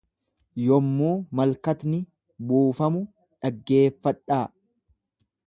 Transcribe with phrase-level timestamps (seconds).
[0.67, 1.99] Yommuu malkatni
[2.47, 4.45] buufamu dhaggeeffadhaa.